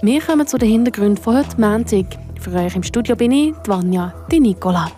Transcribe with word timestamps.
Wir 0.00 0.20
kommen 0.20 0.46
zu 0.46 0.58
den 0.58 0.68
Hintergründen 0.68 1.16
von 1.16 1.38
heute 1.38 1.60
Montag. 1.60 2.06
Für 2.38 2.52
euch 2.52 2.76
im 2.76 2.84
Studio 2.84 3.16
bin 3.16 3.32
ich, 3.32 3.52
die 3.52 3.68
Vanja, 3.68 4.14
die 4.30 4.38
Nicola. 4.38 4.92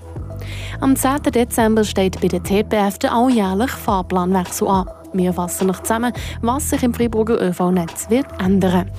Am 0.82 0.94
10. 0.94 1.22
Dezember 1.22 1.84
steht 1.84 2.20
bei 2.20 2.28
der 2.28 2.42
TPF 2.42 2.98
der 2.98 3.14
alljährliche 3.14 3.78
Fahrplanwechsel 3.78 4.68
an. 4.68 4.90
Wir 5.14 5.32
fassen 5.32 5.68
noch 5.68 5.80
zusammen, 5.80 6.12
was 6.42 6.68
sich 6.68 6.82
im 6.82 6.92
Freiburger 6.92 7.40
ÖV-Netz 7.40 8.10
wird 8.10 8.26
ändern. 8.44 8.90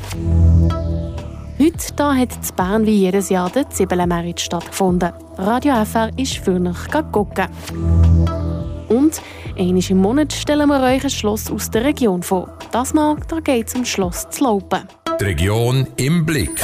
Heute 1.60 1.94
da 1.96 2.16
hat 2.16 2.30
in 2.34 2.56
Bern 2.56 2.86
wie 2.88 2.96
jedes 2.96 3.30
Jahr 3.30 3.52
der 3.52 3.70
Zibelemerit 3.70 4.42
stattgefunden. 4.42 5.14
Radio 5.38 5.86
FR 5.86 6.10
ist 6.18 6.38
für 6.38 6.60
euch 6.60 7.12
gucken. 7.12 7.46
Und 8.90 9.22
einmal 9.56 9.84
im 9.88 9.98
Monat 9.98 10.34
stellen 10.34 10.68
wir 10.68 10.82
euch 10.82 11.04
ein 11.04 11.12
Schloss 11.12 11.52
aus 11.52 11.70
der 11.70 11.84
Region 11.84 12.24
vor. 12.24 12.58
Das 12.72 12.96
Mal 12.96 13.18
geht 13.44 13.68
es 13.68 13.76
um 13.76 13.86
Schloss 13.86 14.28
Zlopen. 14.32 14.82
Die 15.22 15.28
Region 15.28 15.86
im 15.98 16.26
Blick. 16.26 16.60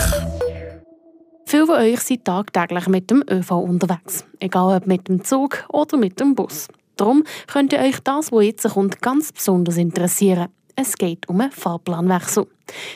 Viele 1.45 1.67
von 1.67 1.75
euch 1.75 1.99
sind 1.99 2.25
tagtäglich 2.25 2.87
mit 2.87 3.11
dem 3.11 3.23
ÖV 3.29 3.51
unterwegs. 3.51 4.25
Egal 4.39 4.77
ob 4.77 4.87
mit 4.87 5.07
dem 5.07 5.23
Zug 5.23 5.63
oder 5.69 5.95
mit 5.95 6.19
dem 6.19 6.33
Bus. 6.33 6.67
Darum 6.95 7.23
könnte 7.45 7.77
euch 7.77 7.99
das, 7.99 8.31
was 8.31 8.43
jetzt 8.43 8.67
kommt, 8.67 8.99
ganz 8.99 9.31
besonders 9.31 9.77
interessieren. 9.77 10.47
Es 10.79 10.95
geht 10.95 11.27
um 11.27 11.41
einen 11.41 11.51
Fahrplanwechsel. 11.51 12.45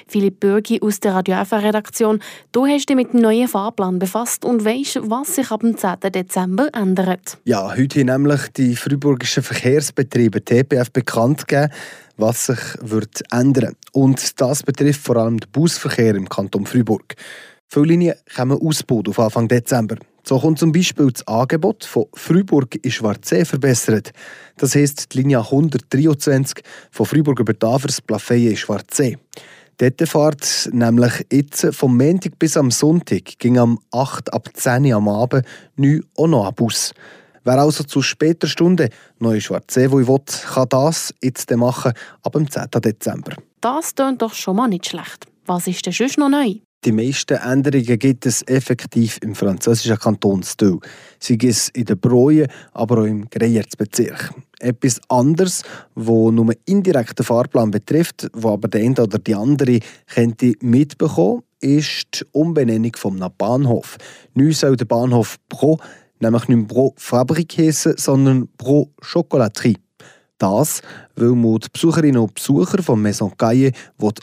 Philipp 0.07 0.39
Bürgi 0.39 0.79
aus 0.83 0.99
der 0.99 1.15
Radio 1.15 1.35
redaktion 1.35 2.21
du 2.51 2.67
hast 2.67 2.87
dich 2.87 2.95
mit 2.95 3.11
dem 3.11 3.21
neuen 3.21 3.47
Fahrplan 3.47 3.97
befasst 3.97 4.45
und 4.45 4.63
weißt, 4.63 5.09
was 5.09 5.33
sich 5.33 5.49
ab 5.49 5.61
dem 5.61 5.75
10. 5.75 5.95
Dezember 6.13 6.69
ändert. 6.73 7.39
Ja, 7.45 7.75
heute 7.75 8.01
haben 8.01 8.05
nämlich 8.05 8.49
die 8.55 8.75
freiburgischen 8.75 9.41
Verkehrsbetriebe 9.41 10.45
TPF 10.45 10.91
bekannt 10.91 11.47
gegeben, 11.47 11.73
was 12.17 12.45
sich 12.45 12.59
wird 12.81 13.23
ändern 13.31 13.75
Und 13.93 14.39
das 14.39 14.61
betrifft 14.61 15.01
vor 15.01 15.17
allem 15.17 15.39
den 15.39 15.49
Busverkehr 15.49 16.13
im 16.13 16.29
Kanton 16.29 16.67
Freiburg. 16.67 17.15
Viele 17.67 17.85
Linien 17.85 18.15
kommen 18.35 18.61
ausgebaut 18.61 19.09
auf 19.09 19.17
Anfang 19.17 19.47
Dezember. 19.47 19.95
So 20.23 20.39
kommt 20.39 20.59
zum 20.59 20.71
Beispiel 20.71 21.11
das 21.11 21.27
Angebot 21.27 21.83
von 21.83 22.05
Freiburg 22.13 22.75
in 22.83 22.91
Schwarzsee 22.91 23.45
verbessert. 23.45 24.11
Das 24.57 24.75
heisst, 24.75 25.13
die 25.13 25.19
Linie 25.19 25.39
123 25.39 26.63
von 26.91 27.05
Freiburg 27.05 27.39
über 27.39 27.57
Tafers 27.57 28.01
Plafeye 28.01 28.49
in 28.49 28.57
Schwarzsee. 28.57 29.17
Dort 29.77 30.07
fährt 30.07 30.69
nämlich 30.71 31.25
jetzt 31.31 31.73
vom 31.73 31.97
Montag 31.97 32.37
bis 32.37 32.55
am 32.55 32.69
Sonntag 32.69 33.39
ging 33.39 33.57
am 33.57 33.79
8 33.91 34.31
ab 34.31 34.49
10 34.53 34.85
Uhr 34.85 34.95
am 34.97 35.07
Abend 35.07 35.43
neu 35.75 36.01
auch 36.15 36.27
noch 36.27 36.47
ein 36.47 36.53
Bus. 36.53 36.93
Wer 37.43 37.57
also 37.57 37.83
zu 37.83 38.03
später 38.03 38.47
Stunde 38.47 38.89
noch 39.17 39.31
in 39.31 39.41
Schwarzsee 39.41 39.91
will, 39.91 40.05
kann 40.53 40.69
das 40.69 41.13
jetzt 41.23 41.49
machen 41.55 41.93
ab 42.21 42.33
dem 42.33 42.49
10. 42.49 42.67
Dezember. 42.79 43.35
Das 43.59 43.95
klingt 43.95 44.21
doch 44.21 44.35
schon 44.35 44.55
mal 44.55 44.67
nicht 44.67 44.85
schlecht. 44.85 45.25
Was 45.47 45.65
ist 45.65 45.83
denn 45.83 45.93
sonst 45.93 46.19
noch 46.19 46.29
neu? 46.29 46.57
Die 46.83 46.91
meisten 46.91 47.37
Änderungen 47.37 47.99
gibt 47.99 48.25
es 48.25 48.41
effektiv 48.47 49.19
im 49.21 49.35
französischen 49.35 49.99
Kanton 49.99 50.41
Stil. 50.41 50.79
Sie 51.19 51.37
gibt 51.37 51.53
es 51.53 51.69
in 51.69 51.85
der 51.85 51.95
Breue, 51.95 52.47
aber 52.73 53.01
auch 53.01 53.05
im 53.05 53.29
Greiersbezirk. 53.29 54.33
Etwas 54.59 54.99
anderes, 55.07 55.61
wo 55.93 56.31
nur 56.31 56.53
indirekt 56.65 57.19
den 57.19 57.25
Fahrplan 57.25 57.69
betrifft, 57.69 58.27
wo 58.33 58.49
aber 58.49 58.67
der 58.67 58.81
eine 58.81 59.03
oder 59.03 59.19
die 59.19 59.35
andere 59.35 59.79
könnte 60.07 60.53
mitbekommen, 60.61 61.43
ist 61.59 62.21
die 62.21 62.25
Umbenennung 62.31 62.93
vom 62.95 63.23
Bahnhof. 63.37 63.97
Neu 64.33 64.51
soll 64.51 64.75
der 64.75 64.85
Bahnhof 64.85 65.37
Pro 65.49 65.77
nämlich 66.19 66.47
nicht 66.47 66.67
Pro 66.67 66.93
Fabrik 66.97 67.57
heißen, 67.59 67.93
sondern 67.97 68.47
Pro 68.57 68.89
Chocolaterie. 69.01 69.77
Das, 70.37 70.81
weil 71.21 71.35
man 71.35 71.59
die 71.59 71.69
Besucherinnen 71.71 72.21
und 72.21 72.33
Besucher 72.33 72.81
von 72.83 73.01
Maison 73.01 73.31
Caille 73.37 73.71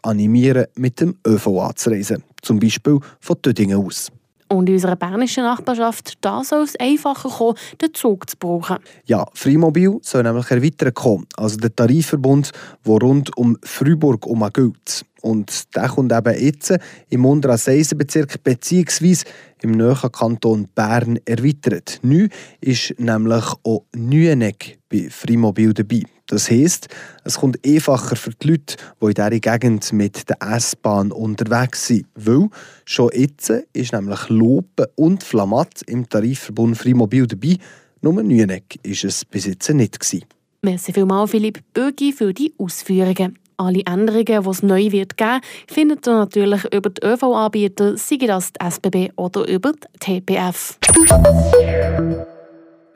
animieren 0.03 0.67
mit 0.77 1.01
dem 1.01 1.17
ÖV 1.27 1.47
anzureisen. 1.61 2.25
Zum 2.43 2.59
Beispiel 2.59 2.99
von 3.21 3.41
Tödingen 3.41 3.79
aus. 3.79 4.11
Und 4.51 4.69
in 4.69 4.77
unserer 4.77 4.97
bernischen 4.97 5.45
Nachbarschaft 5.45 6.15
da 6.23 6.43
soll 6.43 6.65
es 6.65 6.75
einfacher 6.77 7.29
kommen, 7.29 7.59
den 7.83 7.93
Zug 7.93 8.31
zu 8.31 8.37
brauchen. 8.39 8.79
Ja, 9.05 9.27
Freimobil 9.35 9.99
soll 10.01 10.23
nämlich 10.23 10.51
erweitert 10.51 10.95
kommen. 10.95 11.27
Also 11.37 11.59
der 11.59 11.75
Tarifverbund, 11.75 12.53
der 12.87 12.95
rund 12.95 13.37
um 13.37 13.59
Freiburg 13.63 14.27
um 14.27 14.49
gilt. 14.53 15.05
Und 15.21 15.77
der 15.77 15.89
kommt 15.89 16.13
eben 16.13 16.41
jetzt 16.41 16.79
im 17.11 17.27
unteren 17.27 17.59
Seisenbezirk 17.59 18.43
bzw. 18.43 19.17
im 19.61 19.73
näheren 19.73 20.13
Kanton 20.13 20.69
Bern 20.75 21.19
erweitert. 21.27 21.99
Neu 22.03 22.29
ist 22.61 22.95
nämlich 22.99 23.45
auch 23.65 23.85
Nüeneck 23.95 24.79
bei 24.89 25.09
Frimobil 25.11 25.75
dabei. 25.75 26.05
Das 26.29 26.51
heisst, 26.51 26.89
es 27.25 27.39
kommt 27.39 27.59
einfacher 27.67 28.15
für 28.15 28.31
die 28.31 28.49
Leute, 28.49 28.77
die 29.01 29.07
in 29.07 29.15
dieser 29.15 29.31
Gegend 29.31 29.93
mit 29.95 30.29
der 30.29 30.37
S-Bahn 30.43 31.11
unterwegs 31.11 31.87
sind. 31.87 32.07
Weil 32.15 32.51
schon 32.85 33.11
jetzt 33.15 33.51
ist 33.73 33.95
nämlich 33.95 34.29
Lopen 34.29 34.87
und 34.95 35.23
Flamatt 35.23 35.83
im 35.87 36.07
Tarifverbund 36.07 36.77
Frimobil 36.77 37.27
dabei. 37.27 37.57
Nur 38.03 38.23
Nüeneck 38.23 38.79
war 38.85 39.05
es 39.09 39.25
bis 39.25 39.47
jetzt 39.47 39.71
nicht. 39.71 39.99
Gewesen. 39.99 40.27
Merci 40.61 40.93
vielmals, 40.93 41.31
Philipp 41.31 41.61
Bögi, 41.73 42.13
für 42.13 42.35
die 42.35 42.53
Ausführungen. 42.59 43.39
Alle 43.57 43.83
Änderungen, 43.87 44.43
die 44.43 44.49
es 44.49 44.63
neu 44.63 44.93
wird 44.93 45.17
geben, 45.17 45.41
findet 45.67 46.07
ihr 46.07 46.15
natürlich 46.15 46.65
über 46.73 46.91
die 46.91 47.05
ÖV-Anbieter, 47.05 47.97
sei 47.97 48.19
das 48.19 48.53
die 48.53 48.65
SBB 48.65 49.13
oder 49.17 49.49
über 49.49 49.73
die 49.73 50.21
TPF. 50.21 50.79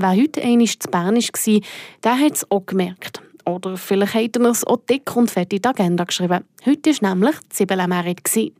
Wer 0.03 0.17
heute 0.17 0.43
einmal 0.43 0.67
zu 0.67 0.89
Bern 0.91 1.15
war, 1.15 1.61
der 2.03 2.19
hat 2.19 2.33
es 2.35 2.51
auch 2.51 2.67
gemerkt. 2.67 3.23
Oder 3.47 3.77
vielleicht 3.77 4.15
hat 4.15 4.37
er 4.37 4.51
es 4.51 4.65
auch 4.65 4.79
dick 4.91 5.15
und 5.15 5.31
fett 5.31 5.53
in 5.53 5.63
die 5.63 5.69
Agenda 5.69 6.03
geschrieben. 6.03 6.43
Heute 6.67 6.91
war 6.91 7.15
nämlich 7.15 7.37
die 7.39 7.49
Zibelemerit. 7.51 8.53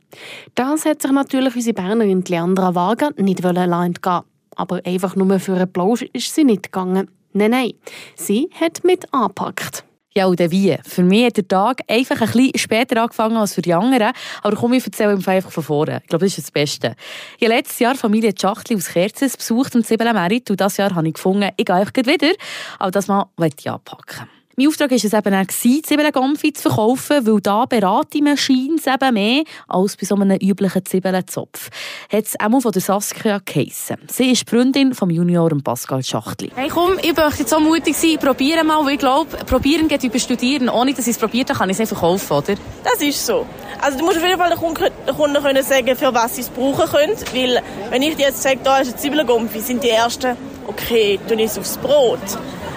Das 0.55 0.85
hat 0.85 1.01
sich 1.01 1.11
natürlich 1.11 1.53
unsere 1.53 1.73
Bernerin 1.73 2.23
Leandra 2.25 2.73
Wager 2.75 3.11
nicht 3.17 3.43
entgehen 3.43 4.23
Aber 4.55 4.79
einfach 4.85 5.17
nur 5.17 5.37
für 5.41 5.55
einen 5.55 5.69
Plausch 5.69 6.03
ist 6.13 6.33
sie 6.33 6.45
nicht 6.45 6.63
gegangen. 6.63 7.11
Nein, 7.33 7.51
nein, 7.51 7.73
sie 8.15 8.49
hat 8.57 8.85
mit 8.85 9.13
angepackt. 9.13 9.83
Ja, 10.15 10.27
und 10.27 10.39
wie? 10.39 10.77
Für 10.83 11.01
mich 11.01 11.25
hat 11.25 11.37
der 11.37 11.47
Tag 11.47 11.81
einfach 11.87 12.21
ein 12.21 12.31
bisschen 12.31 12.57
später 12.57 13.01
angefangen 13.01 13.35
als 13.35 13.55
für 13.55 13.63
die 13.63 13.73
anderen. 13.73 14.11
Aber 14.43 14.55
komm, 14.55 14.73
ich 14.73 14.85
erzähle 14.85 15.13
ihm 15.13 15.23
einfach 15.25 15.51
von 15.51 15.63
vorne. 15.63 16.01
Ich 16.03 16.09
glaube, 16.09 16.25
das 16.25 16.37
ist 16.37 16.47
das 16.47 16.51
Beste. 16.51 16.95
Ich 17.39 17.47
habe 17.47 17.55
letztes 17.55 17.79
Jahr 17.79 17.95
Familie 17.95 18.31
Schachtli 18.39 18.75
aus 18.75 18.89
Kerzes 18.89 19.35
besucht 19.35 19.75
am 19.75 19.83
Zibele 19.83 20.13
Merit 20.13 20.51
und 20.51 20.59
dieses 20.59 20.77
Jahr 20.77 20.93
habe 20.93 21.07
ich 21.07 21.15
gefunden, 21.15 21.49
ich 21.57 21.65
gehe 21.65 21.75
einfach 21.75 21.93
wieder. 21.95 22.31
Aber 22.77 22.91
das 22.91 23.07
Mal 23.07 23.25
möchte 23.37 23.61
ich 23.61 23.71
anpacken. 23.71 24.27
Mein 24.55 24.67
Auftrag 24.67 24.91
war 24.91 24.97
es 24.97 25.03
eben 25.05 25.33
auch, 25.33 25.47
Zwiebeln-Gomfi 25.47 26.53
zu 26.53 26.69
verkaufen, 26.69 27.25
weil 27.25 27.41
da 27.41 27.65
berate 27.65 28.21
Maschinen 28.21 28.77
eben 28.77 29.13
mehr 29.15 29.43
als 29.67 29.97
bei 29.97 30.05
so 30.05 30.13
einem 30.13 30.37
üblichen 30.37 30.85
Zwiebelenzopf. 30.85 31.71
Hat 32.11 32.25
es 32.25 32.39
auch 32.39 32.61
von 32.61 32.71
der 32.71 32.81
Saskia 32.83 33.39
geheissen. 33.43 33.97
Sie 34.11 34.29
ist 34.29 34.47
die 34.47 34.55
Freundin 34.55 34.93
vom 34.93 35.09
Junior 35.09 35.49
Pascal 35.63 36.03
Schachtli. 36.03 36.51
Hey 36.53 36.69
komm, 36.69 36.99
ich 37.01 37.17
möchte 37.17 37.39
jetzt 37.39 37.49
so 37.49 37.59
mutig 37.59 37.97
sein, 37.97 38.19
probieren 38.19 38.67
mal, 38.67 38.85
weil 38.85 38.93
ich 38.93 38.99
glaube, 38.99 39.35
probieren 39.37 39.87
geht 39.87 40.03
über 40.03 40.19
studieren. 40.19 40.69
Ohne 40.69 40.93
dass 40.93 41.07
ich 41.07 41.15
es 41.15 41.17
probiert 41.17 41.49
habe, 41.49 41.57
kann 41.57 41.69
ich 41.71 41.73
es 41.73 41.79
nicht 41.79 41.89
verkaufen, 41.89 42.33
oder? 42.33 42.53
Das 42.83 43.01
ist 43.01 43.25
so. 43.25 43.47
Also 43.81 43.97
du 43.97 44.05
musst 44.05 44.17
auf 44.17 44.23
jeden 44.23 44.37
Fall 44.37 44.51
den 44.51 45.15
Kunden 45.15 45.41
können 45.41 45.63
sagen, 45.63 45.95
für 45.95 46.13
was 46.13 46.35
sie 46.35 46.41
es 46.41 46.49
brauchen 46.49 46.85
können. 46.91 47.15
Weil, 47.33 47.63
wenn 47.89 48.03
ich 48.03 48.15
dir 48.17 48.27
jetzt 48.27 48.43
sage, 48.43 48.59
da 48.63 48.77
ist 48.77 48.93
ein 48.93 48.99
Zwiebelgomfi, 48.99 49.61
sind 49.61 49.83
die 49.83 49.89
ersten, 49.89 50.37
okay, 50.67 51.19
tun 51.27 51.39
ich 51.39 51.45
es 51.45 51.57
aufs 51.57 51.77
Brot. 51.79 52.19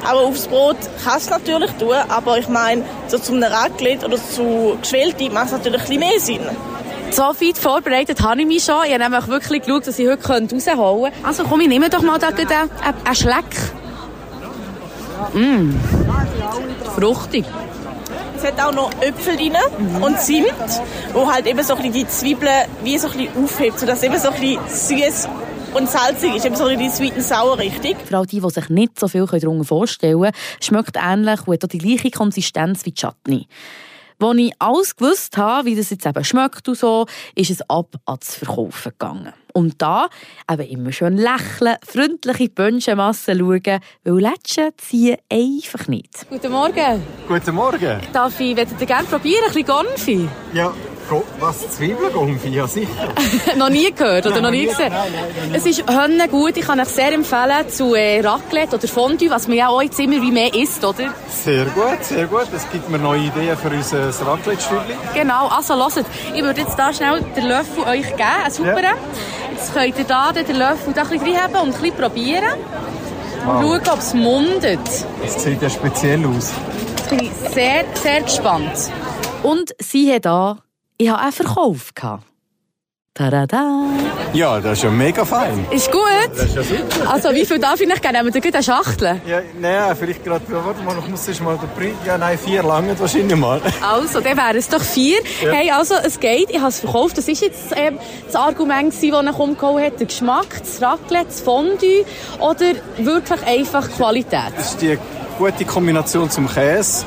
Aber 0.08 0.20
aufs 0.20 0.46
Brot 0.46 0.76
kann 1.04 1.18
es 1.18 1.28
natürlich 1.28 1.70
tun, 1.72 1.94
aber 2.08 2.38
ich 2.38 2.48
meine, 2.48 2.84
so 3.08 3.18
zum 3.18 3.42
Raclette 3.42 4.06
oder 4.06 4.16
zu 4.16 4.76
Geschwellte 4.80 5.30
macht 5.30 5.46
es 5.46 5.52
natürlich 5.52 5.80
ein 5.80 5.86
bisschen 5.86 6.00
mehr 6.00 6.20
Sinn. 6.20 6.56
So 7.10 7.22
weit 7.22 7.58
vorbereitet 7.58 8.20
habe 8.22 8.40
ich 8.40 8.46
mich 8.46 8.64
schon. 8.64 8.84
Ich 8.86 8.92
habe 8.92 9.02
nämlich 9.02 9.28
wirklich 9.28 9.62
geschaut, 9.62 9.86
dass 9.86 9.98
ich 9.98 10.08
heute 10.08 10.22
rausholen 10.28 10.48
könnte. 10.48 11.12
Also 11.22 11.44
komm, 11.44 11.60
ich 11.60 11.68
nehme 11.68 11.88
doch 11.88 12.02
mal 12.02 12.18
da 12.18 12.28
einen, 12.28 12.70
einen 13.04 13.14
Schleck. 13.14 13.44
Mmh. 15.32 15.74
Fruchtig. 16.94 17.44
Es 18.36 18.44
hat 18.44 18.60
auch 18.60 18.72
noch 18.72 18.90
Äpfel 19.00 19.36
drin 19.36 19.56
mhm. 19.78 20.02
und 20.02 20.20
Zimt, 20.20 20.52
wo 21.14 21.32
halt 21.32 21.46
eben 21.46 21.62
so 21.62 21.74
ein 21.74 21.78
bisschen 21.78 21.92
die 21.94 22.08
Zwiebeln 22.08 22.66
wie 22.82 22.98
so 22.98 23.08
ein 23.08 23.16
bisschen 23.16 23.44
aufhebt, 23.44 23.80
sodass 23.80 24.02
eben 24.02 24.18
so 24.18 24.28
ein 24.28 24.40
bisschen 24.40 24.60
süß 24.68 25.28
und 25.76 25.90
salzig 25.90 26.34
ist, 26.34 26.46
eben 26.46 26.56
so 26.56 26.68
die 26.68 26.88
sweet 26.88 27.14
and 27.14 27.22
sour 27.22 27.58
richtig. 27.58 27.98
Für 28.06 28.18
all 28.18 28.26
die, 28.26 28.40
die 28.40 28.50
sich 28.50 28.68
nicht 28.70 28.98
so 28.98 29.08
viel 29.08 29.26
darunter 29.26 29.64
vorstellen 29.64 30.20
können, 30.20 30.32
schmeckt 30.62 30.96
ähnlich 30.96 31.46
und 31.46 31.62
hat 31.62 31.72
die 31.72 31.78
gleiche 31.78 32.10
Konsistenz 32.10 32.86
wie 32.86 32.92
die 32.92 33.00
Chutney. 33.00 33.46
Als 34.18 34.38
ich 34.38 34.52
alles 34.58 34.96
gewusst 34.96 35.36
habe, 35.36 35.66
wie 35.66 35.76
das 35.76 35.90
jetzt 35.90 36.06
eben 36.06 36.24
schmeckt 36.24 36.66
und 36.66 36.78
so, 36.78 37.04
ist 37.34 37.50
es 37.50 37.68
ab 37.68 37.94
ans 38.06 38.36
Verkaufen 38.36 38.92
gegangen. 38.92 39.34
Und 39.52 39.82
da 39.82 40.08
eben 40.50 40.66
immer 40.66 40.92
schön 40.92 41.18
lächeln, 41.18 41.76
freundliche 41.86 42.48
Bönschenmassen 42.48 43.38
schauen, 43.38 43.80
weil 44.04 44.20
Lätschen 44.20 44.70
ziehen 44.78 45.18
einfach 45.30 45.88
nicht. 45.88 46.26
Guten 46.30 46.52
Morgen. 46.52 47.02
Guten 47.28 47.54
Morgen. 47.54 48.00
Darf 48.14 48.40
ich, 48.40 48.56
würdet 48.56 48.80
ihr 48.80 48.86
gerne 48.86 49.06
probieren, 49.06 49.44
ein 49.46 49.52
bisschen 49.52 49.66
Gonfi? 49.66 50.28
Ja, 50.54 50.72
Was? 51.40 51.70
Zwiebelgummi? 51.76 52.38
Ja, 52.50 52.66
sicher. 52.66 52.88
noch 53.56 53.68
nie 53.68 53.92
gehört 53.92 54.26
oder 54.26 54.34
Nein, 54.36 54.42
noch 54.44 54.50
nie 54.50 54.66
gesehen? 54.66 54.88
Nein, 54.92 55.12
nein, 55.12 55.24
nein, 55.50 55.54
Es 55.54 55.66
ist 55.66 55.84
Hönne 55.90 56.28
gut. 56.28 56.56
Ich 56.56 56.66
kann 56.66 56.80
euch 56.80 56.88
sehr 56.88 57.12
empfehlen 57.12 57.68
zu 57.68 57.94
äh, 57.94 58.20
Raclette 58.20 58.76
oder 58.76 58.88
Fondue, 58.88 59.30
was 59.30 59.46
man 59.48 59.56
ja 59.56 59.68
auch 59.68 59.82
jetzt 59.82 59.98
immer 60.00 60.20
wie 60.22 60.32
mehr 60.32 60.52
isst, 60.54 60.84
oder? 60.84 61.12
Sehr 61.28 61.64
gut, 61.66 62.02
sehr 62.02 62.26
gut. 62.26 62.46
Das 62.52 62.68
gibt 62.70 62.88
mir 62.90 62.98
neue 62.98 63.20
Ideen 63.20 63.56
für 63.56 63.68
unser 63.70 64.08
Raclette-Stübli. 64.26 64.94
Genau, 65.14 65.48
also 65.48 65.74
hört, 65.76 66.04
ich 66.34 66.42
würde 66.42 66.60
jetzt 66.60 66.78
da 66.78 66.92
schnell 66.92 67.20
den 67.36 67.46
Löffel 67.46 67.84
euch 67.84 68.08
geben, 68.16 68.22
einen 68.42 68.50
super. 68.52 68.82
Ja. 68.82 68.92
Jetzt 69.52 69.72
könnt 69.74 69.98
ihr 69.98 70.04
da 70.04 70.32
den 70.32 70.56
Löffel 70.56 70.92
da 70.94 71.02
ein 71.02 71.08
bisschen 71.08 71.34
reinhaben 71.34 71.56
und 71.60 71.74
ein 71.76 71.80
bisschen 71.80 71.96
probieren. 71.96 72.44
Und 72.54 73.46
Wow. 73.46 73.62
schauen, 73.62 73.92
ob 73.92 73.98
es 74.00 74.14
mundet. 74.14 74.80
Das 75.22 75.42
sieht 75.44 75.62
ja 75.62 75.70
speziell 75.70 76.26
aus. 76.26 76.52
Jetzt 76.96 77.10
bin 77.10 77.20
ich 77.20 77.30
sehr, 77.54 77.84
sehr 77.94 78.22
gespannt. 78.22 78.72
Und 79.44 79.72
siehe 79.80 80.18
da, 80.20 80.58
ich 80.98 81.10
hatte 81.10 81.20
einen 81.22 81.32
Verkauf. 81.32 81.92
Tada! 83.14 83.46
Ja, 84.34 84.60
das 84.60 84.76
ist 84.76 84.84
ja 84.84 84.90
mega 84.90 85.24
fein. 85.24 85.64
Ist 85.70 85.90
gut? 85.90 86.02
Das 86.34 86.44
ist 86.44 86.54
ja 86.54 86.62
super. 86.62 87.10
Also, 87.10 87.30
wie 87.30 87.46
viel 87.46 87.58
darf 87.58 87.80
ich 87.80 87.88
nicht 87.88 88.02
geben? 88.02 88.12
Nehmen 88.14 88.34
wir 88.34 88.54
eine 88.54 88.62
Schachtel? 88.62 89.20
Ja, 89.26 89.40
nein, 89.58 89.96
vielleicht 89.98 90.22
gerade, 90.22 90.42
warte 90.50 90.82
mal, 90.82 90.98
ich 90.98 91.08
muss 91.08 91.26
erst 91.26 91.40
mal 91.42 91.56
den 91.56 91.70
Print. 91.70 91.96
Ja, 92.04 92.18
nein, 92.18 92.36
vier 92.36 92.62
lange 92.62 92.98
wahrscheinlich 93.00 93.38
mal. 93.38 93.62
Also, 93.80 94.20
dann 94.20 94.36
wären 94.36 94.56
es 94.56 94.68
doch 94.68 94.82
vier. 94.82 95.16
Ja. 95.42 95.52
Hey, 95.52 95.70
also, 95.70 95.94
es 95.94 96.20
geht. 96.20 96.50
Ich 96.50 96.58
habe 96.58 96.68
es 96.68 96.80
verkauft. 96.80 97.16
Das 97.16 97.26
war 97.26 97.34
jetzt 97.34 97.72
ähm, 97.74 97.98
das 98.26 98.34
Argument, 98.34 98.90
gewesen, 98.94 99.12
das 99.12 99.34
ich 99.34 99.40
umgehauen 99.40 99.82
hat. 99.82 99.98
Der 99.98 100.06
Geschmack, 100.06 100.48
das 100.58 100.82
Raclette, 100.82 101.26
das 101.28 101.40
Fondue 101.40 102.04
oder 102.38 102.72
wirklich 102.98 103.46
einfach 103.46 103.90
Qualität? 103.90 104.52
Das 104.58 104.72
ist 104.72 104.82
die 104.82 104.98
gute 105.38 105.64
Kombination 105.64 106.28
zum 106.28 106.48
Käse 106.48 107.06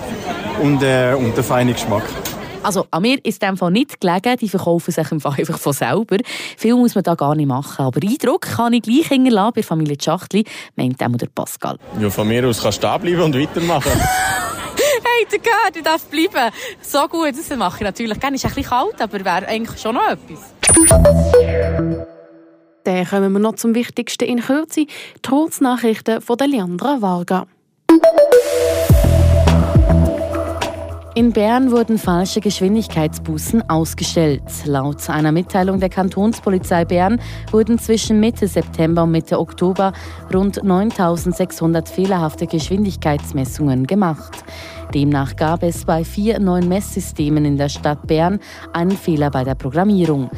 und, 0.59 0.81
äh, 0.81 1.13
und 1.13 1.37
der 1.37 1.43
feine 1.43 1.73
Geschmack. 1.73 2.03
Also 2.61 2.85
an 2.91 3.01
mir 3.01 3.23
ist 3.23 3.41
dem 3.41 3.55
Fall 3.55 3.71
nicht 3.71 4.01
gelegen, 4.01 4.37
die 4.37 4.49
verkaufen 4.49 4.91
sich 4.91 5.11
im 5.11 5.21
Fall 5.21 5.35
einfach 5.37 5.57
von 5.57 5.73
selber. 5.73 6.17
Viel 6.57 6.75
muss 6.75 6.93
man 6.93 7.03
da 7.03 7.15
gar 7.15 7.35
nicht 7.35 7.47
machen. 7.47 7.85
Aber 7.85 8.01
Eindruck 8.05 8.41
kann 8.41 8.73
ich 8.73 8.81
gleich 8.81 9.07
hinterlassen 9.07 9.53
bei 9.55 9.63
Familie 9.63 9.97
Schachtli, 10.01 10.43
meint 10.75 10.99
dem 10.99 11.17
der 11.17 11.27
Pascal. 11.27 11.77
Ja, 11.99 12.09
von 12.09 12.27
mir 12.27 12.45
aus 12.47 12.61
kannst 12.61 12.79
du 12.79 12.87
da 12.87 12.97
bleiben 12.97 13.21
und 13.21 13.35
weitermachen. 13.35 13.91
Hey, 15.01 15.27
der 15.29 15.39
gehört, 15.39 15.75
ich 15.75 15.83
darf 15.83 16.05
bleiben. 16.05 16.53
So 16.81 17.05
gut, 17.07 17.31
das 17.31 17.57
mache 17.57 17.77
ich 17.77 17.83
natürlich 17.83 18.19
gerne. 18.19 18.35
Ist 18.35 18.45
ein 18.45 18.53
bisschen 18.53 18.69
kalt, 18.69 19.01
aber 19.01 19.25
wäre 19.25 19.47
eigentlich 19.47 19.79
schon 19.79 19.95
noch 19.95 20.07
etwas. 20.07 20.53
Dann 22.83 23.05
kommen 23.05 23.33
wir 23.33 23.39
noch 23.39 23.55
zum 23.55 23.75
Wichtigsten 23.75 24.23
in 24.25 24.41
Kürze, 24.41 24.85
die 24.85 24.87
Kursnachrichten 25.27 26.21
von 26.21 26.37
der 26.37 26.47
Leandra 26.47 27.01
Varga. 27.01 27.47
In 31.15 31.33
Bern 31.33 31.71
wurden 31.71 31.97
falsche 31.97 32.39
Geschwindigkeitsbußen 32.39 33.67
ausgestellt. 33.67 34.43
Laut 34.65 35.09
einer 35.09 35.31
Mitteilung 35.31 35.79
der 35.79 35.89
Kantonspolizei 35.89 36.85
Bern 36.85 37.19
wurden 37.51 37.79
zwischen 37.79 38.19
Mitte 38.19 38.47
September 38.47 39.03
und 39.03 39.11
Mitte 39.11 39.39
Oktober 39.39 39.91
rund 40.31 40.63
9600 40.63 41.89
fehlerhafte 41.89 42.45
Geschwindigkeitsmessungen 42.45 43.87
gemacht. 43.87 44.43
Demnach 44.93 45.35
gab 45.35 45.63
es 45.63 45.85
bei 45.85 46.03
vier 46.03 46.39
neuen 46.39 46.67
Messsystemen 46.67 47.43
in 47.43 47.57
der 47.57 47.69
Stadt 47.69 48.05
Bern 48.07 48.39
einen 48.73 48.91
Fehler 48.91 49.31
bei 49.31 49.43
der 49.43 49.55
Programmierung. 49.55 50.29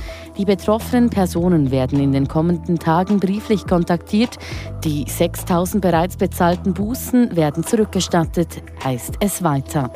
Die 0.42 0.46
betroffenen 0.46 1.12
Personen 1.12 1.70
werden 1.70 2.00
in 2.00 2.14
den 2.14 2.28
kommenden 2.28 2.80
Tagen 2.80 3.20
brieflich 3.20 3.68
kontaktiert. 3.68 4.40
Die 4.84 5.06
6000 5.08 5.84
bereits 5.84 6.18
bezahlten 6.18 6.74
Bußen 6.74 7.36
werden 7.36 7.64
zurückgestattet, 7.64 8.64
heißt 8.84 9.18
es 9.20 9.44
weiter. 9.44 9.92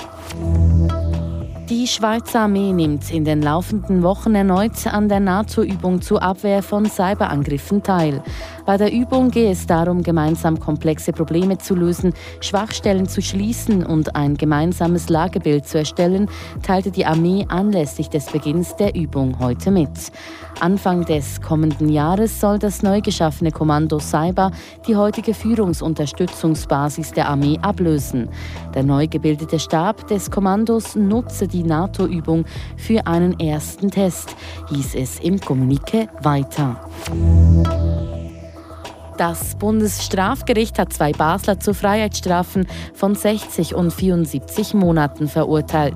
Die 1.69 1.87
Schweizer 1.87 2.41
Armee 2.41 2.73
nimmt 2.73 3.11
in 3.11 3.25
den 3.25 3.41
laufenden 3.41 4.03
Wochen 4.03 4.35
erneut 4.35 4.85
an 4.85 5.09
der 5.09 5.19
NATO-Übung 5.19 5.99
zur 5.99 6.21
Abwehr 6.21 6.61
von 6.61 6.85
Cyberangriffen 6.85 7.81
teil. 7.81 8.21
Bei 8.67 8.77
der 8.77 8.93
Übung 8.93 9.31
gehe 9.31 9.49
es 9.49 9.65
darum, 9.65 10.03
gemeinsam 10.03 10.59
komplexe 10.59 11.11
Probleme 11.11 11.57
zu 11.57 11.73
lösen, 11.73 12.13
Schwachstellen 12.39 13.07
zu 13.07 13.19
schließen 13.19 13.83
und 13.83 14.15
ein 14.15 14.37
gemeinsames 14.37 15.09
Lagebild 15.09 15.67
zu 15.67 15.79
erstellen, 15.79 16.29
teilte 16.61 16.91
die 16.91 17.07
Armee 17.07 17.47
anlässlich 17.49 18.09
des 18.09 18.27
Beginns 18.27 18.75
der 18.75 18.93
Übung 18.93 19.39
heute 19.39 19.71
mit. 19.71 20.11
Anfang 20.59 21.03
des 21.03 21.41
kommenden 21.41 21.89
Jahres 21.89 22.39
soll 22.39 22.59
das 22.59 22.81
neu 22.81 23.01
geschaffene 23.01 23.51
Kommando 23.51 23.99
Cyber 23.99 24.51
die 24.87 24.95
heutige 24.95 25.33
Führungsunterstützungsbasis 25.33 27.11
der 27.11 27.27
Armee 27.27 27.59
ablösen. 27.61 28.29
Der 28.73 28.83
neu 28.83 29.07
gebildete 29.07 29.59
Stab 29.59 30.07
des 30.07 30.31
Kommandos 30.31 30.95
nutze 30.95 31.47
die 31.47 31.54
NATO-Übung 31.63 32.45
für 32.77 33.07
einen 33.07 33.39
ersten 33.39 33.91
Test, 33.91 34.35
hieß 34.69 34.95
es 34.95 35.19
im 35.19 35.37
Kommuniqué 35.37 36.07
weiter. 36.21 36.89
Das 39.17 39.55
Bundesstrafgericht 39.55 40.77
hat 40.77 40.91
zwei 40.91 41.13
Basler 41.13 41.59
zu 41.59 41.73
Freiheitsstrafen 41.73 42.67
von 42.93 43.15
60 43.15 43.73
und 43.73 43.91
74 43.91 44.73
Monaten 44.73 45.29
verurteilt. 45.29 45.95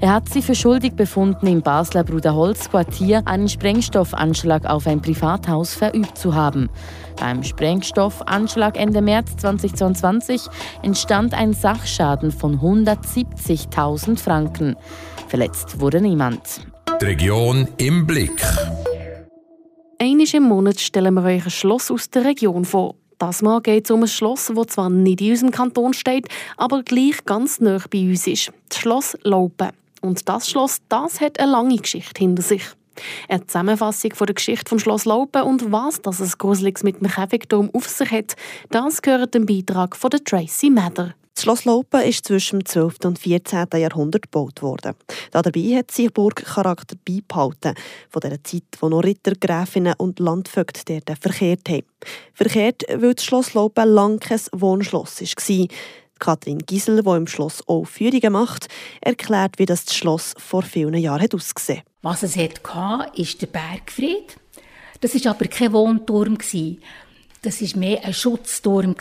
Er 0.00 0.14
hat 0.14 0.28
sie 0.28 0.42
für 0.42 0.54
schuldig 0.54 0.94
befunden, 0.94 1.48
im 1.48 1.62
Basler 1.62 2.04
Bruderholz-Quartier 2.04 3.22
einen 3.24 3.48
Sprengstoffanschlag 3.48 4.66
auf 4.66 4.86
ein 4.86 5.02
Privathaus 5.02 5.74
verübt 5.74 6.16
zu 6.16 6.36
haben. 6.36 6.70
Beim 7.18 7.42
Sprengstoffanschlag 7.42 8.78
Ende 8.78 9.02
März 9.02 9.36
2022 9.38 10.42
entstand 10.82 11.34
ein 11.34 11.54
Sachschaden 11.54 12.30
von 12.30 12.60
170.000 12.60 14.18
Franken. 14.18 14.76
Verletzt 15.26 15.80
wurde 15.80 16.00
niemand. 16.00 16.60
Die 17.00 17.06
Region 17.06 17.66
im 17.78 18.06
Blick. 18.06 18.40
Einmal 20.02 20.26
im 20.34 20.42
Monat 20.42 20.80
stellen 20.80 21.14
wir 21.14 21.22
euch 21.22 21.44
ein 21.44 21.50
Schloss 21.52 21.88
aus 21.88 22.10
der 22.10 22.24
Region 22.24 22.64
vor. 22.64 22.96
Das 23.18 23.40
Mal 23.40 23.60
geht 23.62 23.84
es 23.84 23.90
um 23.92 24.02
ein 24.02 24.08
Schloss, 24.08 24.50
das 24.52 24.66
zwar 24.66 24.90
nicht 24.90 25.20
in 25.20 25.30
unserem 25.30 25.52
Kanton 25.52 25.94
steht, 25.94 26.26
aber 26.56 26.82
gleich 26.82 27.24
ganz 27.24 27.60
nah 27.60 27.78
bei 27.88 28.00
uns 28.00 28.26
ist. 28.26 28.50
Das 28.68 28.80
Schloss 28.80 29.16
Laupen. 29.22 29.70
Und 30.00 30.28
das 30.28 30.50
Schloss, 30.50 30.78
das 30.88 31.20
hat 31.20 31.38
eine 31.38 31.52
lange 31.52 31.76
Geschichte 31.76 32.18
hinter 32.18 32.42
sich. 32.42 32.64
Eine 33.28 33.46
Zusammenfassung 33.46 34.14
von 34.14 34.26
der 34.26 34.34
Geschichte 34.34 34.68
vom 34.68 34.78
Schloss 34.78 35.04
Laupen 35.04 35.42
und 35.42 35.72
was 35.72 36.00
das 36.02 36.20
es 36.20 36.38
Gruseliges 36.38 36.82
mit 36.82 37.00
dem 37.00 37.08
Käfigturm 37.08 37.70
auf 37.72 37.88
sich 37.88 38.10
hat, 38.10 38.36
das 38.70 39.02
gehört 39.02 39.34
dem 39.34 39.46
Beitrag 39.46 39.96
von 39.96 40.10
der 40.10 40.22
Tracy 40.22 40.70
Mather. 40.70 41.14
Das 41.34 41.44
Schloss 41.44 41.64
Laupen 41.64 42.02
ist 42.02 42.26
zwischen 42.26 42.58
dem 42.58 42.66
12. 42.66 42.96
und 43.04 43.18
14. 43.18 43.66
Jahrhundert 43.74 44.22
gebaut 44.22 44.60
worden. 44.60 44.94
Dabei 45.30 45.76
hat 45.76 45.90
sich 45.90 46.12
Burgcharakter 46.12 46.94
beibehalten, 47.06 47.74
von 48.10 48.20
der 48.20 48.44
Zeit, 48.44 48.64
wo 48.80 48.90
noch 48.90 49.02
Ritter, 49.02 49.32
Gräfinnen 49.40 49.94
und 49.96 50.20
Landvögte 50.20 51.00
dort 51.04 51.18
verkehrt 51.18 51.68
haben. 51.70 51.86
Verkehrt, 52.34 52.82
weil 52.94 53.14
das 53.14 53.24
Schloss 53.24 53.54
Laupen 53.54 53.88
lang 53.88 54.18
kein 54.20 54.40
Wohnschloss 54.52 55.22
war. 55.22 55.66
Kathrin 56.18 56.58
Giesel, 56.58 57.02
die 57.02 57.10
im 57.10 57.26
Schloss 57.26 57.66
auch 57.66 57.84
Führungen 57.84 58.32
macht, 58.34 58.68
erklärt, 59.00 59.58
wie 59.58 59.66
das, 59.66 59.92
Schloss 59.92 60.34
vor 60.36 60.62
vielen 60.62 60.94
Jahren 60.94 61.22
hat 61.22 61.34
ausgesehen 61.34 61.82
Was 62.02 62.24
es 62.24 62.36
hatte, 62.36 63.12
ist 63.14 63.40
der 63.40 63.46
Bergfried. 63.46 64.36
Das 65.00 65.14
war 65.24 65.30
aber 65.32 65.46
kein 65.46 65.72
Wohnturm. 65.72 66.36
Das 67.42 67.62
war 67.62 67.78
mehr 67.80 68.04
ein 68.04 68.12
Schutzturm. 68.12 68.96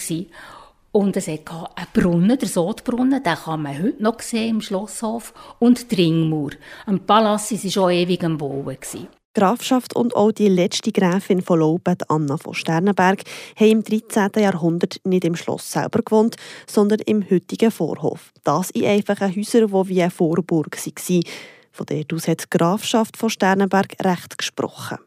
Und 0.92 1.18
es 1.18 1.28
hatte 1.28 1.70
einen 1.76 1.88
Brunnen, 1.94 2.38
der 2.38 2.48
Sodbrunnen, 2.48 3.24
den 3.24 3.36
kann 3.36 3.64
man 3.64 3.82
heute 3.82 4.04
noch 4.04 4.20
sehen 4.20 4.50
im 4.50 4.62
Schlosshof, 4.62 5.34
und 5.58 5.90
die 5.90 5.96
Ringmauer. 5.96 6.52
Ein 6.86 7.00
Palast 7.00 7.52
war 7.52 7.72
schon 7.72 7.92
ewig 7.92 8.24
am 8.24 8.38
Bauen. 8.38 8.78
Die 8.94 9.08
Grafschaft 9.34 9.96
und 9.96 10.16
auch 10.16 10.34
die 10.34 10.50
letzte 10.50 10.92
Gräfin 10.92 11.42
von 11.42 11.60
Lauben, 11.60 11.96
Anna 12.08 12.38
von 12.38 12.54
Sternenberg, 12.54 13.24
haben 13.56 13.70
im 13.70 13.84
13. 13.84 14.44
Jahrhundert 14.44 15.00
nicht 15.06 15.24
im 15.24 15.38
Schloss 15.38 15.72
selber 15.72 16.02
gewohnt, 16.04 16.36
sondern 16.68 17.00
im 17.00 17.28
heutigen 17.32 17.72
Vorhof. 17.72 18.32
Das 18.44 18.70
in 18.72 18.86
einfachen 18.86 19.34
Häusern, 19.34 19.68
die 19.68 19.90
wie 19.90 20.02
eine 20.02 20.12
Vorburg 20.12 20.78
waren. 20.78 21.24
Von 21.72 21.86
dort 21.86 22.14
aus 22.14 22.28
hat 22.28 22.44
die 22.44 22.58
Grafschaft 22.58 23.18
von 23.18 23.30
Sternenberg 23.30 23.96
Recht 24.04 24.38
gesprochen. 24.38 24.98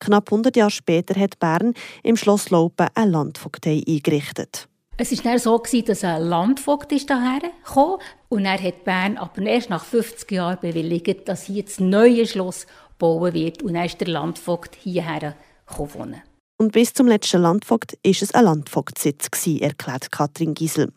Knapp 0.00 0.32
100 0.32 0.56
Jahre 0.56 0.70
später 0.70 1.18
hat 1.18 1.38
Bern 1.38 1.74
im 2.02 2.16
Schloss 2.16 2.50
Laupen 2.50 2.88
eine 2.94 3.10
Landvogtei 3.10 3.82
eingerichtet. 3.86 4.68
Es 4.96 5.12
war 5.12 5.32
dann 5.32 5.38
so, 5.38 5.58
dass 5.58 6.02
ein 6.02 6.22
Landvogt 6.22 6.90
hierher 6.90 7.40
kam 7.64 7.98
und 8.28 8.44
er 8.44 8.60
hat 8.60 8.84
Bern 8.84 9.16
aber 9.16 9.42
erst 9.42 9.70
nach 9.70 9.84
50 9.84 10.32
Jahren 10.32 10.58
bewilligt, 10.60 11.28
dass 11.28 11.44
hier 11.44 11.64
das 11.64 11.78
neue 11.78 12.26
Schloss 12.26 12.66
bauen 12.98 13.32
wird. 13.32 13.62
Und 13.62 13.74
dann 13.74 13.84
ist 13.84 14.00
der 14.00 14.08
Landvogt 14.08 14.74
hierher 14.74 15.36
wohnen. 15.68 16.22
Und 16.56 16.72
bis 16.72 16.92
zum 16.92 17.06
letzten 17.06 17.42
Landvogt 17.42 17.92
war 17.92 18.10
es 18.10 18.34
ein 18.34 18.44
Landvogtsitz, 18.44 19.28
erklärt 19.60 20.10
Katrin 20.10 20.54
Giesel. 20.54 20.92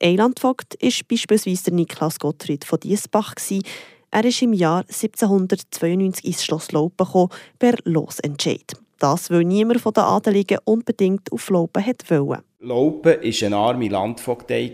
Ein 0.00 0.16
Landvogt 0.16 0.78
war 0.80 0.90
beispielsweise 1.08 1.64
der 1.64 1.74
Niklas 1.74 2.18
Gottfried 2.18 2.64
von 2.64 2.80
Diesbach. 2.80 3.34
Er 4.14 4.24
ist 4.24 4.42
im 4.42 4.52
Jahr 4.52 4.82
1792 4.82 6.24
ins 6.24 6.44
Schloss 6.44 6.70
Laupen 6.70 7.04
gekommen, 7.04 7.30
per 7.58 7.74
Losentscheid. 7.82 8.74
Das, 9.00 9.28
weil 9.28 9.42
niemand 9.42 9.80
von 9.80 9.92
den 9.92 10.04
Adeligen 10.04 10.58
unbedingt 10.64 11.32
auf 11.32 11.50
Laupen 11.50 11.84
wollte. 11.84 12.44
Laupen 12.60 13.12
war 13.12 13.46
eine 13.46 13.56
arme 13.56 13.88
Landvogtei. 13.88 14.72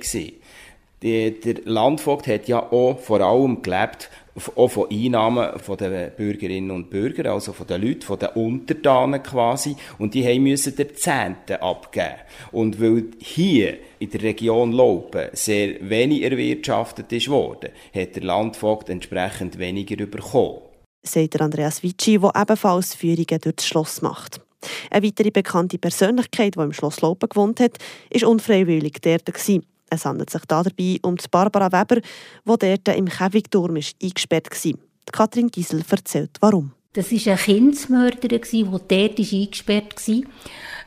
Der 1.03 1.33
Landvogt 1.65 2.27
hat 2.27 2.49
ja 2.49 2.71
auch 2.71 2.99
vor 2.99 3.23
allem 3.23 3.63
gelebt 3.63 4.11
auch 4.57 4.69
von 4.69 4.91
Einnahmen 4.91 5.49
der 5.79 6.11
Bürgerinnen 6.11 6.71
und 6.71 6.91
Bürger, 6.91 7.33
also 7.33 7.53
von 7.53 7.67
den 7.67 7.83
Leuten, 7.83 8.03
von 8.03 8.19
den 8.19 8.29
Untertanen 8.31 9.23
quasi. 9.23 9.77
Und 9.99 10.15
die 10.15 10.27
haben 10.27 10.43
müssen 10.43 10.77
der 10.77 10.95
Zehnte 10.95 11.63
abgeben. 11.63 12.17
Und 12.53 12.81
weil 12.81 13.05
hier 13.19 13.79
in 13.99 14.11
der 14.11 14.23
Region 14.23 14.73
Laupen 14.73 15.29
sehr 15.33 15.77
wenig 15.89 16.23
erwirtschaftet 16.23 17.13
ist 17.13 17.29
worden, 17.29 17.71
hat 17.95 18.17
der 18.17 18.23
Landvogt 18.23 18.89
entsprechend 18.89 19.59
weniger 19.59 20.07
bekommen. 20.07 20.61
Sagt 21.03 21.41
Andreas 21.41 21.83
Vici, 21.83 22.19
der 22.19 22.33
ebenfalls 22.37 22.95
Führungen 22.95 23.41
durch 23.41 23.57
das 23.57 23.67
Schloss 23.67 24.03
macht. 24.03 24.41
Eine 24.91 25.07
weitere 25.07 25.31
bekannte 25.31 25.79
Persönlichkeit, 25.79 26.57
die 26.57 26.61
im 26.61 26.73
Schloss 26.73 27.01
Laupen 27.01 27.29
gewohnt 27.29 27.61
hat, 27.61 27.79
war 28.13 28.29
unfreiwillig 28.29 28.99
dort. 29.01 29.25
Es 29.91 30.05
handelt 30.05 30.31
sich 30.31 30.43
dabei 30.47 30.99
um 31.03 31.17
die 31.17 31.29
Barbara 31.31 31.71
Weber, 31.73 32.01
die 32.01 32.03
dort 32.45 32.97
im 32.97 33.09
Käfigturm 33.09 33.77
eingesperrt 34.03 34.51
war. 34.51 34.73
Katrin 35.13 35.49
Giesel 35.49 35.83
erzählt, 35.91 36.37
warum. 36.41 36.73
Das 36.93 37.13
war 37.13 37.33
eine 37.33 37.37
Kindsmörderin, 37.37 38.41
die 38.51 38.65
dort 38.65 38.93
eingesperrt 38.93 40.09
war, 40.09 40.23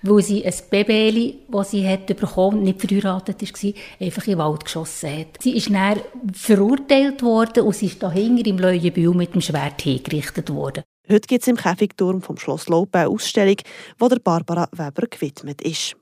weil 0.01 0.23
sie 0.23 0.45
ein 0.45 0.53
Baby, 0.69 1.39
das 1.49 1.71
sie 1.71 1.87
hat 1.87 2.07
bekommen 2.07 2.63
nicht 2.63 2.81
verheiratet 2.81 3.41
war, 3.41 3.73
einfach 3.99 4.27
in 4.27 4.31
den 4.33 4.37
Wald 4.39 4.65
geschossen 4.65 5.17
hat. 5.17 5.27
Sie 5.41 5.55
ist 5.55 5.69
dann 5.69 6.01
verurteilt 6.33 7.21
worden 7.23 7.63
und 7.63 7.75
sie 7.75 7.85
ist 7.85 8.03
dahinter 8.03 8.45
im 8.45 8.57
Leuenbühl 8.57 9.13
mit 9.13 9.33
dem 9.33 9.39
Schwert 9.39 9.81
hingerichtet 9.81 10.49
worden. 10.49 10.83
Heute 11.09 11.27
gibt 11.27 11.41
es 11.41 11.47
im 11.47 11.55
Käfigturm 11.55 12.21
vom 12.21 12.37
Schloss 12.37 12.67
Laupen 12.67 12.99
eine 12.99 13.09
Ausstellung, 13.09 13.57
die 14.01 14.07
der 14.09 14.19
Barbara 14.19 14.67
Weber 14.73 15.07
gewidmet 15.07 15.61
ist. 15.61 15.95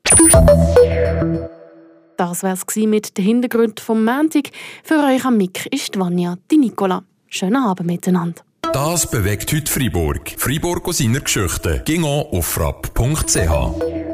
Das 2.22 2.44
war 2.44 2.54
es 2.54 2.75
mit 2.75 3.18
den 3.18 3.25
Hintergründen 3.25 3.84
vom 3.84 4.06
Montag. 4.06 4.51
Für 4.84 5.04
euch 5.04 5.25
am 5.25 5.38
Mic 5.38 5.68
ist 5.72 5.98
Vanja, 5.98 6.38
die 6.51 6.58
Nicola. 6.60 7.04
Schönen 7.28 7.56
Abend 7.56 7.88
miteinander. 7.88 8.44
Das 8.74 9.10
bewegt 9.10 9.51
heute 9.51 9.72
Freiburg. 9.72 10.36
Freiburg 10.38 10.88
aus 10.88 11.00
seiner 11.00 11.22
Geschichte. 11.22 11.82
Ging 11.84 12.04
auf 12.04 12.46
frapp.ch. 12.46 14.11